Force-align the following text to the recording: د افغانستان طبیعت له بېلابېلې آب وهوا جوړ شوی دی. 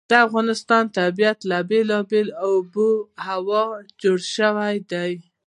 د 0.09 0.13
افغانستان 0.27 0.83
طبیعت 0.99 1.39
له 1.49 1.57
بېلابېلې 1.69 2.33
آب 2.51 2.73
وهوا 2.83 3.63
جوړ 4.01 4.17
شوی 4.35 4.75
دی. 4.91 5.13